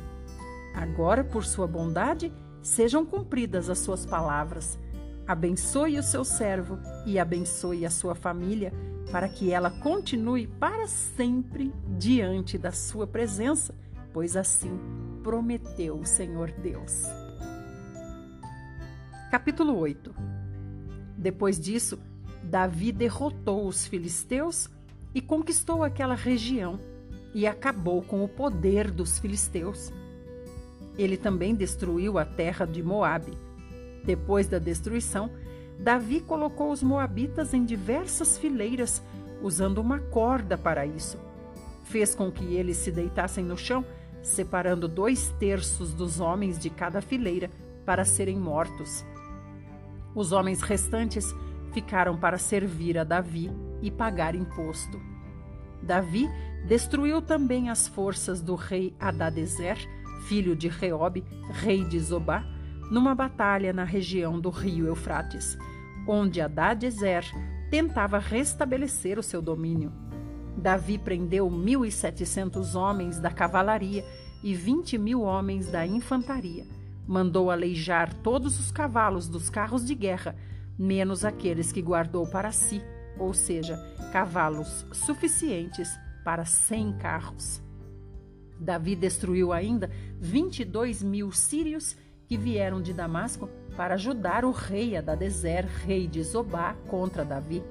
Agora, 0.73 1.23
por 1.23 1.45
sua 1.45 1.67
bondade, 1.67 2.31
sejam 2.61 3.05
cumpridas 3.05 3.69
as 3.69 3.79
suas 3.79 4.05
palavras. 4.05 4.79
Abençoe 5.27 5.99
o 5.99 6.03
seu 6.03 6.23
servo 6.23 6.79
e 7.05 7.19
abençoe 7.19 7.85
a 7.85 7.89
sua 7.89 8.15
família, 8.15 8.73
para 9.11 9.27
que 9.27 9.51
ela 9.51 9.69
continue 9.69 10.47
para 10.47 10.87
sempre 10.87 11.73
diante 11.97 12.57
da 12.57 12.71
sua 12.71 13.05
presença, 13.05 13.75
pois 14.13 14.35
assim 14.35 14.79
prometeu 15.23 15.99
o 15.99 16.05
Senhor 16.05 16.51
Deus. 16.51 17.03
Capítulo 19.29 19.77
8 19.77 20.15
Depois 21.17 21.59
disso, 21.59 21.99
Davi 22.43 22.91
derrotou 22.91 23.67
os 23.67 23.85
filisteus 23.85 24.69
e 25.13 25.21
conquistou 25.21 25.83
aquela 25.83 26.15
região 26.15 26.79
e 27.33 27.45
acabou 27.45 28.01
com 28.01 28.23
o 28.23 28.27
poder 28.27 28.89
dos 28.91 29.19
filisteus. 29.19 29.91
Ele 30.97 31.17
também 31.17 31.55
destruiu 31.55 32.17
a 32.17 32.25
terra 32.25 32.65
de 32.65 32.81
Moabe. 32.81 33.37
Depois 34.03 34.47
da 34.47 34.59
destruição, 34.59 35.29
Davi 35.79 36.19
colocou 36.21 36.71
os 36.71 36.83
moabitas 36.83 37.53
em 37.53 37.63
diversas 37.63 38.37
fileiras, 38.37 39.01
usando 39.41 39.77
uma 39.79 39.99
corda 39.99 40.57
para 40.57 40.85
isso. 40.85 41.17
Fez 41.85 42.13
com 42.13 42.31
que 42.31 42.55
eles 42.55 42.77
se 42.77 42.91
deitassem 42.91 43.43
no 43.43 43.57
chão 43.57 43.85
separando 44.21 44.87
dois 44.87 45.29
terços 45.39 45.93
dos 45.93 46.19
homens 46.19 46.59
de 46.59 46.69
cada 46.69 47.01
fileira 47.01 47.49
para 47.85 48.05
serem 48.05 48.37
mortos. 48.37 49.05
Os 50.13 50.31
homens 50.31 50.61
restantes 50.61 51.33
ficaram 51.73 52.17
para 52.17 52.37
servir 52.37 52.97
a 52.97 53.03
Davi 53.03 53.51
e 53.81 53.89
pagar 53.89 54.35
imposto. 54.35 54.99
Davi 55.81 56.29
destruiu 56.67 57.21
também 57.21 57.69
as 57.69 57.87
forças 57.87 58.41
do 58.41 58.55
rei 58.55 58.93
Adadezer, 58.99 59.77
filho 60.27 60.55
de 60.55 60.67
Reob, 60.67 61.23
rei 61.51 61.83
de 61.85 61.99
Zobá, 61.99 62.43
numa 62.91 63.15
batalha 63.15 63.71
na 63.71 63.83
região 63.83 64.39
do 64.39 64.49
rio 64.49 64.87
Eufrates, 64.87 65.57
onde 66.07 66.41
Adadezer 66.41 67.23
tentava 67.69 68.17
restabelecer 68.19 69.17
o 69.17 69.23
seu 69.23 69.41
domínio. 69.41 69.91
Davi 70.57 70.97
prendeu 70.97 71.49
1.700 71.49 72.75
homens 72.75 73.19
da 73.19 73.31
cavalaria 73.31 74.03
e 74.43 74.53
20 74.53 74.97
mil 74.97 75.21
homens 75.21 75.67
da 75.71 75.85
infantaria. 75.85 76.65
Mandou 77.07 77.49
aleijar 77.49 78.13
todos 78.13 78.59
os 78.59 78.71
cavalos 78.71 79.27
dos 79.27 79.49
carros 79.49 79.85
de 79.85 79.95
guerra, 79.95 80.35
menos 80.79 81.25
aqueles 81.25 81.73
que 81.73 81.81
guardou 81.81 82.25
para 82.25 82.53
si, 82.53 82.81
ou 83.17 83.33
seja, 83.33 83.77
cavalos 84.13 84.85
suficientes 84.93 85.89
para 86.23 86.45
100 86.45 86.93
carros. 86.93 87.61
Davi 88.57 88.95
destruiu 88.95 89.51
ainda 89.51 89.89
22 90.19 91.03
mil 91.03 91.31
sírios 91.31 91.97
que 92.27 92.37
vieram 92.37 92.81
de 92.81 92.93
Damasco 92.93 93.49
para 93.75 93.95
ajudar 93.95 94.45
o 94.45 94.51
rei 94.51 94.95
Adadezer, 94.95 95.65
rei 95.65 96.07
de 96.07 96.23
Zobá, 96.23 96.75
contra 96.87 97.25
Davi. 97.25 97.63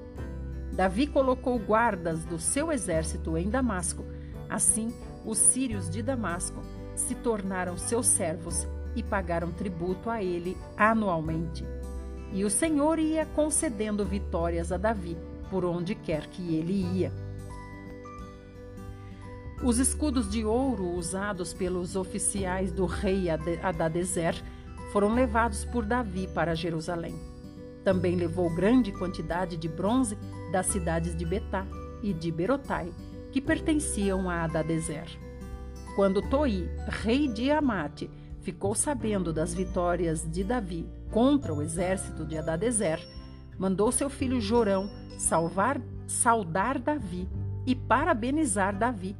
Davi 0.73 1.07
colocou 1.07 1.57
guardas 1.59 2.23
do 2.25 2.39
seu 2.39 2.71
exército 2.71 3.37
em 3.37 3.49
Damasco. 3.49 4.03
Assim, 4.49 4.93
os 5.25 5.37
sírios 5.37 5.89
de 5.89 6.01
Damasco 6.01 6.61
se 6.95 7.15
tornaram 7.15 7.77
seus 7.77 8.07
servos 8.07 8.67
e 8.95 9.03
pagaram 9.03 9.51
tributo 9.51 10.09
a 10.09 10.23
ele 10.23 10.57
anualmente. 10.75 11.63
E 12.33 12.43
o 12.45 12.49
Senhor 12.49 12.99
ia 12.99 13.25
concedendo 13.25 14.05
vitórias 14.05 14.71
a 14.71 14.77
Davi 14.77 15.17
por 15.49 15.65
onde 15.65 15.95
quer 15.95 16.27
que 16.27 16.55
ele 16.55 16.73
ia. 16.73 17.11
Os 19.63 19.77
escudos 19.77 20.29
de 20.29 20.45
ouro 20.45 20.91
usados 20.93 21.53
pelos 21.53 21.95
oficiais 21.95 22.71
do 22.71 22.85
rei 22.85 23.25
Adadezer 23.29 24.35
foram 24.93 25.13
levados 25.13 25.65
por 25.65 25.85
Davi 25.85 26.27
para 26.27 26.55
Jerusalém. 26.55 27.15
Também 27.83 28.15
levou 28.15 28.49
grande 28.49 28.91
quantidade 28.91 29.57
de 29.57 29.67
bronze 29.67 30.17
das 30.51 30.67
cidades 30.67 31.15
de 31.15 31.25
Betá 31.25 31.65
e 32.01 32.13
de 32.13 32.31
Berotai, 32.31 32.91
que 33.31 33.41
pertenciam 33.41 34.29
a 34.29 34.43
Adadezer. 34.43 35.07
Quando 35.95 36.21
Toi, 36.21 36.69
rei 36.87 37.27
de 37.27 37.51
Amate, 37.51 38.09
ficou 38.41 38.73
sabendo 38.73 39.33
das 39.33 39.53
vitórias 39.53 40.25
de 40.29 40.43
Davi 40.43 40.87
contra 41.11 41.53
o 41.53 41.61
exército 41.61 42.25
de 42.25 42.37
Adadezer, 42.37 42.99
mandou 43.57 43.91
seu 43.91 44.09
filho 44.09 44.39
Jorão 44.39 44.89
salvar, 45.17 45.81
saudar 46.07 46.79
Davi 46.79 47.27
e 47.65 47.75
parabenizar 47.75 48.77
Davi, 48.77 49.15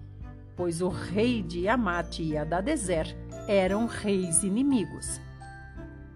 pois 0.55 0.81
o 0.81 0.88
rei 0.89 1.41
de 1.41 1.67
Amate 1.67 2.24
e 2.24 2.38
Adadezer 2.38 3.15
eram 3.48 3.86
reis 3.86 4.43
inimigos. 4.43 5.19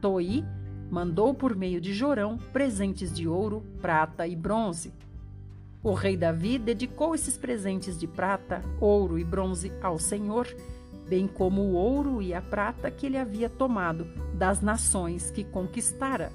Toi 0.02 0.44
mandou 0.90 1.34
por 1.34 1.56
meio 1.56 1.82
de 1.82 1.94
Jorão 1.94 2.38
presentes 2.52 3.12
de 3.12 3.28
ouro, 3.28 3.64
prata 3.82 4.28
e 4.28 4.36
bronze. 4.36 4.94
O 5.82 5.94
rei 5.94 6.16
Davi 6.16 6.58
dedicou 6.58 7.14
esses 7.14 7.38
presentes 7.38 8.00
de 8.00 8.08
prata, 8.08 8.62
ouro 8.80 9.18
e 9.18 9.24
bronze 9.24 9.72
ao 9.82 9.98
Senhor, 9.98 10.48
bem 11.14 11.28
como 11.28 11.62
o 11.62 11.74
ouro 11.74 12.24
e 12.24 12.34
a 12.34 12.42
prata 12.42 12.90
que 12.90 13.06
ele 13.06 13.20
havia 13.20 13.48
tomado 13.48 14.08
das 14.34 14.62
nações 14.62 15.30
que 15.30 15.44
conquistara, 15.44 16.32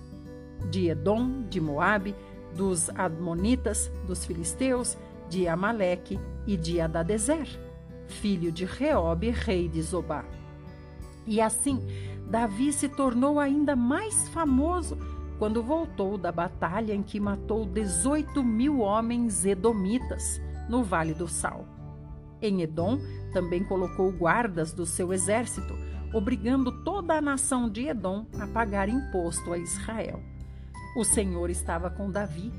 de 0.70 0.88
Edom, 0.88 1.42
de 1.48 1.60
Moabe, 1.60 2.14
dos 2.54 2.88
Admonitas, 2.90 3.90
dos 4.06 4.24
filisteus, 4.24 4.96
de 5.28 5.48
Amaleque 5.48 6.16
e 6.46 6.56
de 6.56 6.80
Adadezer, 6.80 7.48
filho 8.06 8.52
de 8.52 8.64
Reobe, 8.64 9.30
rei 9.30 9.68
de 9.68 9.82
Zobá. 9.82 10.24
E 11.26 11.40
assim, 11.40 11.80
Davi 12.30 12.72
se 12.72 12.88
tornou 12.88 13.40
ainda 13.40 13.74
mais 13.74 14.28
famoso 14.28 14.96
quando 15.40 15.60
voltou 15.60 16.16
da 16.16 16.30
batalha 16.30 16.94
em 16.94 17.02
que 17.02 17.18
matou 17.18 17.66
18 17.66 18.44
mil 18.44 18.78
homens 18.78 19.44
edomitas 19.44 20.40
no 20.68 20.84
Vale 20.84 21.14
do 21.14 21.26
Sal. 21.26 21.66
Em 22.40 22.62
Edom, 22.62 23.00
também 23.28 23.62
colocou 23.62 24.10
guardas 24.10 24.72
do 24.72 24.84
seu 24.84 25.12
exército, 25.12 25.74
obrigando 26.12 26.72
toda 26.84 27.14
a 27.14 27.20
nação 27.20 27.68
de 27.68 27.86
Edom 27.86 28.26
a 28.38 28.46
pagar 28.46 28.88
imposto 28.88 29.52
a 29.52 29.58
Israel. 29.58 30.22
O 30.96 31.04
Senhor 31.04 31.50
estava 31.50 31.90
com 31.90 32.10
Davi 32.10 32.52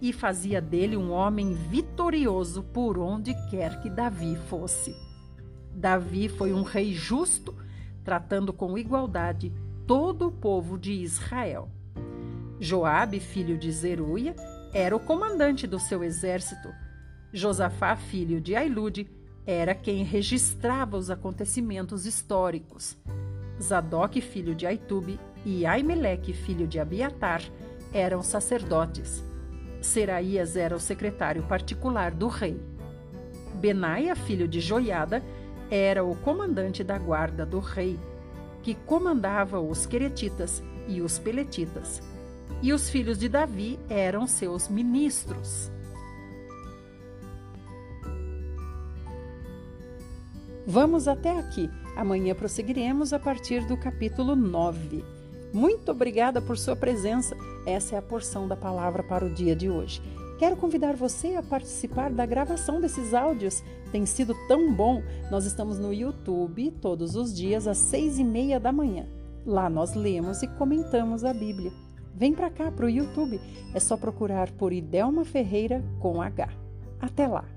e 0.00 0.12
fazia 0.12 0.60
dele 0.60 0.96
um 0.96 1.10
homem 1.10 1.54
vitorioso 1.54 2.62
por 2.62 2.98
onde 2.98 3.34
quer 3.48 3.80
que 3.80 3.88
Davi 3.88 4.36
fosse. 4.48 4.94
Davi 5.72 6.28
foi 6.28 6.52
um 6.52 6.62
rei 6.62 6.92
justo, 6.92 7.54
tratando 8.04 8.52
com 8.52 8.76
igualdade 8.76 9.52
todo 9.86 10.28
o 10.28 10.32
povo 10.32 10.78
de 10.78 10.92
Israel. 10.92 11.68
Joabe, 12.58 13.20
filho 13.20 13.58
de 13.58 13.70
Zeruia, 13.70 14.34
era 14.72 14.96
o 14.96 15.00
comandante 15.00 15.66
do 15.66 15.78
seu 15.78 16.02
exército. 16.02 16.68
Josafá, 17.32 17.96
filho 17.96 18.40
de 18.40 18.56
Ailude, 18.56 19.08
era 19.46 19.74
quem 19.74 20.02
registrava 20.02 20.96
os 20.96 21.08
acontecimentos 21.08 22.04
históricos. 22.04 22.96
Zadok, 23.62 24.20
filho 24.20 24.54
de 24.54 24.66
Aitube, 24.66 25.20
e 25.44 25.64
Aimeleque, 25.64 26.32
filho 26.32 26.66
de 26.66 26.80
Abiatar, 26.80 27.40
eram 27.92 28.22
sacerdotes. 28.22 29.24
Seraías 29.80 30.56
era 30.56 30.74
o 30.74 30.80
secretário 30.80 31.44
particular 31.44 32.10
do 32.10 32.26
rei. 32.26 32.60
Benaia, 33.54 34.16
filho 34.16 34.48
de 34.48 34.60
Joiada, 34.60 35.22
era 35.70 36.04
o 36.04 36.16
comandante 36.16 36.82
da 36.82 36.98
guarda 36.98 37.46
do 37.46 37.60
rei, 37.60 37.98
que 38.62 38.74
comandava 38.74 39.60
os 39.60 39.86
queretitas 39.86 40.62
e 40.88 41.00
os 41.00 41.18
peletitas. 41.18 42.02
E 42.60 42.72
os 42.72 42.90
filhos 42.90 43.18
de 43.18 43.28
Davi 43.28 43.78
eram 43.88 44.26
seus 44.26 44.68
ministros. 44.68 45.70
Vamos 50.66 51.06
até 51.06 51.38
aqui. 51.38 51.70
Amanhã 51.94 52.34
prosseguiremos 52.34 53.12
a 53.12 53.20
partir 53.20 53.64
do 53.66 53.76
capítulo 53.76 54.34
9. 54.34 55.04
Muito 55.52 55.92
obrigada 55.92 56.42
por 56.42 56.58
sua 56.58 56.74
presença. 56.74 57.36
Essa 57.64 57.94
é 57.94 57.98
a 57.98 58.02
porção 58.02 58.48
da 58.48 58.56
palavra 58.56 59.04
para 59.04 59.24
o 59.24 59.32
dia 59.32 59.54
de 59.54 59.70
hoje. 59.70 60.02
Quero 60.40 60.56
convidar 60.56 60.96
você 60.96 61.36
a 61.36 61.42
participar 61.42 62.10
da 62.10 62.26
gravação 62.26 62.80
desses 62.80 63.14
áudios. 63.14 63.62
Tem 63.92 64.04
sido 64.04 64.34
tão 64.48 64.74
bom. 64.74 65.02
Nós 65.30 65.46
estamos 65.46 65.78
no 65.78 65.94
YouTube 65.94 66.72
todos 66.82 67.14
os 67.14 67.32
dias 67.32 67.68
às 67.68 67.78
seis 67.78 68.18
e 68.18 68.24
meia 68.24 68.58
da 68.58 68.72
manhã. 68.72 69.06
Lá 69.46 69.70
nós 69.70 69.94
lemos 69.94 70.42
e 70.42 70.48
comentamos 70.48 71.22
a 71.24 71.32
Bíblia. 71.32 71.72
Vem 72.12 72.34
para 72.34 72.50
cá 72.50 72.72
para 72.72 72.86
o 72.86 72.90
YouTube. 72.90 73.40
É 73.72 73.78
só 73.78 73.96
procurar 73.96 74.50
por 74.50 74.72
Idelma 74.72 75.24
Ferreira 75.24 75.84
com 76.00 76.20
H. 76.20 76.48
Até 77.00 77.28
lá! 77.28 77.55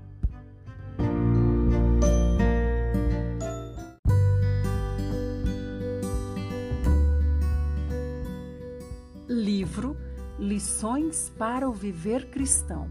Livro 9.70 9.96
Lições 10.36 11.30
para 11.38 11.68
o 11.68 11.72
Viver 11.72 12.28
Cristão. 12.28 12.90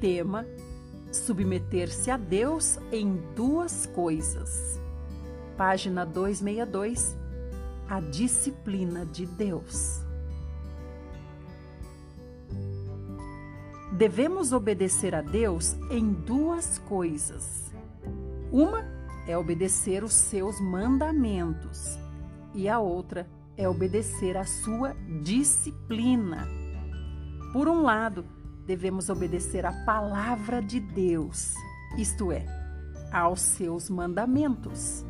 Tema: 0.00 0.44
Submeter-se 1.12 2.10
a 2.10 2.16
Deus 2.16 2.80
em 2.90 3.14
duas 3.36 3.86
coisas. 3.86 4.80
Página 5.56 6.04
262. 6.04 7.16
A 7.88 8.00
disciplina 8.00 9.06
de 9.06 9.24
Deus. 9.24 10.00
Devemos 13.92 14.52
obedecer 14.52 15.14
a 15.14 15.22
Deus 15.22 15.76
em 15.92 16.12
duas 16.12 16.76
coisas. 16.76 17.72
Uma 18.50 18.84
é 19.28 19.38
obedecer 19.38 20.02
os 20.02 20.12
seus 20.12 20.60
mandamentos, 20.60 21.96
e 22.52 22.68
a 22.68 22.80
outra 22.80 23.28
é 23.56 23.68
obedecer 23.68 24.36
à 24.36 24.44
sua 24.44 24.94
disciplina. 25.22 26.46
Por 27.52 27.68
um 27.68 27.82
lado, 27.82 28.24
devemos 28.66 29.08
obedecer 29.08 29.64
à 29.64 29.72
palavra 29.84 30.60
de 30.60 30.80
Deus, 30.80 31.54
isto 31.96 32.32
é, 32.32 32.44
aos 33.12 33.40
seus 33.40 33.88
mandamentos. 33.88 35.04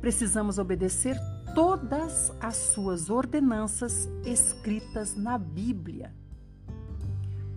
Precisamos 0.00 0.58
obedecer 0.58 1.16
todas 1.54 2.32
as 2.40 2.56
suas 2.56 3.08
ordenanças 3.08 4.08
escritas 4.24 5.14
na 5.14 5.38
Bíblia. 5.38 6.12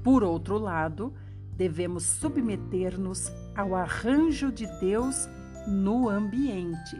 Por 0.03 0.23
outro 0.23 0.57
lado, 0.57 1.13
devemos 1.55 2.03
submeter-nos 2.03 3.31
ao 3.55 3.75
arranjo 3.75 4.51
de 4.51 4.67
Deus 4.79 5.27
no 5.67 6.07
ambiente. 6.07 6.95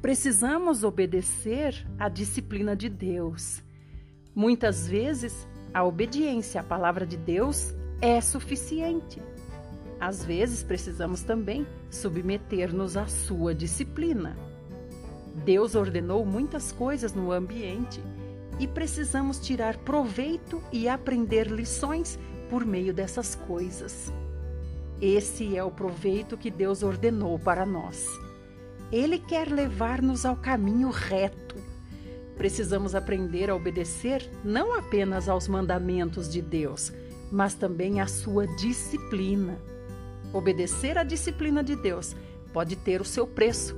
Precisamos 0.00 0.84
obedecer 0.84 1.84
à 1.98 2.08
disciplina 2.08 2.76
de 2.76 2.88
Deus. 2.88 3.64
Muitas 4.32 4.86
vezes, 4.86 5.48
a 5.74 5.82
obediência 5.84 6.60
à 6.60 6.64
palavra 6.64 7.04
de 7.04 7.16
Deus 7.16 7.74
é 8.00 8.20
suficiente. 8.20 9.20
Às 9.98 10.24
vezes, 10.24 10.62
precisamos 10.62 11.22
também 11.22 11.66
submeter-nos 11.90 12.96
à 12.96 13.08
sua 13.08 13.52
disciplina. 13.52 14.36
Deus 15.44 15.74
ordenou 15.74 16.24
muitas 16.24 16.70
coisas 16.70 17.12
no 17.12 17.32
ambiente 17.32 18.00
e 18.60 18.68
precisamos 18.68 19.40
tirar 19.40 19.78
proveito 19.78 20.62
e 20.72 20.88
aprender 20.88 21.48
lições 21.48 22.16
por 22.48 22.64
meio 22.64 22.94
dessas 22.94 23.34
coisas. 23.34 24.12
Esse 25.02 25.56
é 25.56 25.64
o 25.64 25.72
proveito 25.72 26.36
que 26.36 26.52
Deus 26.52 26.84
ordenou 26.84 27.36
para 27.36 27.66
nós. 27.66 28.06
Ele 28.90 29.18
quer 29.18 29.50
levar-nos 29.50 30.24
ao 30.24 30.36
caminho 30.36 30.90
reto. 30.90 31.56
Precisamos 32.36 32.94
aprender 32.94 33.50
a 33.50 33.54
obedecer 33.54 34.28
não 34.44 34.74
apenas 34.74 35.28
aos 35.28 35.46
mandamentos 35.46 36.28
de 36.28 36.40
Deus, 36.40 36.92
mas 37.30 37.54
também 37.54 38.00
à 38.00 38.06
sua 38.06 38.46
disciplina. 38.56 39.58
Obedecer 40.32 40.96
à 40.96 41.04
disciplina 41.04 41.62
de 41.62 41.76
Deus 41.76 42.16
pode 42.52 42.76
ter 42.76 43.00
o 43.00 43.04
seu 43.04 43.26
preço, 43.26 43.76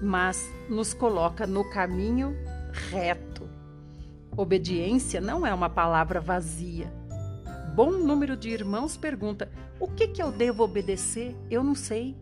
mas 0.00 0.48
nos 0.68 0.94
coloca 0.94 1.46
no 1.46 1.68
caminho 1.70 2.36
reto. 2.90 3.48
Obediência 4.36 5.20
não 5.20 5.46
é 5.46 5.52
uma 5.54 5.70
palavra 5.70 6.20
vazia. 6.20 6.92
Bom 7.74 7.90
número 7.90 8.36
de 8.36 8.50
irmãos 8.50 8.96
pergunta: 8.96 9.50
o 9.80 9.88
que, 9.88 10.08
que 10.08 10.22
eu 10.22 10.30
devo 10.30 10.62
obedecer? 10.62 11.34
Eu 11.50 11.64
não 11.64 11.74
sei. 11.74 12.16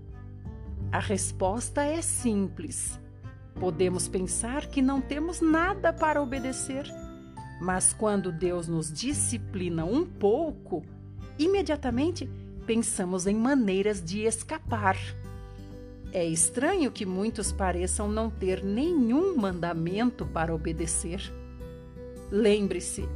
A 0.92 0.98
resposta 0.98 1.82
é 1.82 2.02
simples. 2.02 3.00
Podemos 3.58 4.08
pensar 4.08 4.66
que 4.66 4.82
não 4.82 5.00
temos 5.00 5.40
nada 5.40 5.90
para 5.92 6.22
obedecer, 6.22 6.86
Mas 7.62 7.92
quando 7.92 8.32
Deus 8.32 8.66
nos 8.66 8.92
disciplina 8.92 9.84
um 9.84 10.04
pouco, 10.04 10.82
imediatamente 11.38 12.28
pensamos 12.66 13.24
em 13.28 13.36
maneiras 13.36 14.02
de 14.02 14.22
escapar. 14.22 14.96
É 16.12 16.24
estranho 16.24 16.90
que 16.90 17.06
muitos 17.06 17.52
pareçam 17.52 18.08
não 18.08 18.28
ter 18.28 18.64
nenhum 18.64 19.36
mandamento 19.36 20.26
para 20.26 20.52
obedecer. 20.52 21.22
Lembre-se, 22.32 23.08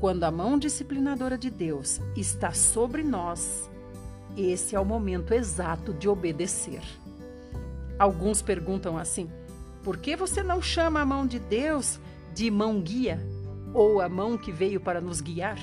quando 0.00 0.24
a 0.24 0.30
mão 0.30 0.58
disciplinadora 0.58 1.36
de 1.36 1.50
Deus 1.50 2.00
está 2.16 2.52
sobre 2.52 3.02
nós, 3.02 3.70
esse 4.34 4.74
é 4.74 4.80
o 4.80 4.84
momento 4.84 5.34
exato 5.34 5.92
de 5.92 6.08
obedecer. 6.08 6.82
Alguns 7.98 8.42
perguntam 8.42 8.98
assim: 8.98 9.30
por 9.82 9.96
que 9.96 10.16
você 10.16 10.42
não 10.42 10.62
chama 10.62 11.00
a 11.00 11.06
mão 11.06 11.26
de 11.26 11.38
Deus 11.38 12.00
de 12.34 12.50
mão 12.50 12.80
guia 12.80 13.20
ou 13.72 14.00
a 14.00 14.08
mão 14.08 14.36
que 14.36 14.50
veio 14.50 14.80
para 14.80 15.00
nos 15.00 15.20
guiar? 15.20 15.58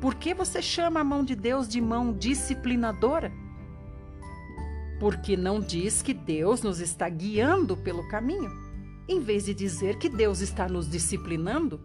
Por 0.00 0.14
que 0.14 0.34
você 0.34 0.60
chama 0.60 1.00
a 1.00 1.04
mão 1.04 1.24
de 1.24 1.36
Deus 1.36 1.68
de 1.68 1.80
mão 1.80 2.12
disciplinadora? 2.12 3.32
Porque 4.98 5.36
não 5.36 5.60
diz 5.60 6.02
que 6.02 6.14
Deus 6.14 6.62
nos 6.62 6.80
está 6.80 7.08
guiando 7.08 7.76
pelo 7.76 8.06
caminho, 8.08 8.50
em 9.08 9.20
vez 9.20 9.44
de 9.44 9.54
dizer 9.54 9.98
que 9.98 10.08
Deus 10.08 10.40
está 10.40 10.68
nos 10.68 10.88
disciplinando? 10.88 11.80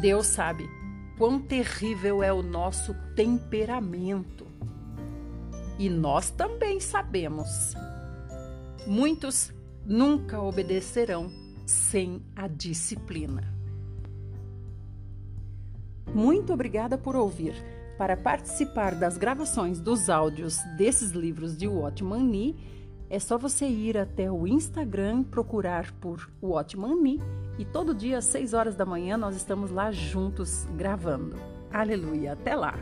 Deus 0.00 0.26
sabe 0.26 0.68
quão 1.16 1.40
terrível 1.40 2.22
é 2.22 2.32
o 2.32 2.42
nosso 2.42 2.94
temperamento. 3.14 4.43
E 5.78 5.88
nós 5.90 6.30
também 6.30 6.80
sabemos. 6.80 7.74
Muitos 8.86 9.52
nunca 9.84 10.40
obedecerão 10.40 11.30
sem 11.66 12.22
a 12.36 12.46
disciplina. 12.46 13.52
Muito 16.14 16.52
obrigada 16.52 16.96
por 16.96 17.16
ouvir. 17.16 17.54
Para 17.98 18.16
participar 18.16 18.94
das 18.94 19.16
gravações 19.16 19.80
dos 19.80 20.10
áudios 20.10 20.58
desses 20.76 21.12
livros 21.12 21.56
de 21.56 21.68
Watchman 21.68 22.24
Nee, 22.24 22.56
é 23.08 23.18
só 23.18 23.38
você 23.38 23.66
ir 23.66 23.96
até 23.96 24.30
o 24.30 24.46
Instagram, 24.46 25.22
procurar 25.22 25.92
por 26.00 26.28
Watchman 26.42 26.96
Nee 27.00 27.20
e 27.58 27.64
todo 27.64 27.94
dia 27.94 28.18
às 28.18 28.24
6 28.26 28.52
horas 28.52 28.74
da 28.74 28.84
manhã 28.84 29.16
nós 29.16 29.36
estamos 29.36 29.70
lá 29.70 29.92
juntos 29.92 30.66
gravando. 30.76 31.36
Aleluia, 31.70 32.32
até 32.32 32.54
lá! 32.54 32.74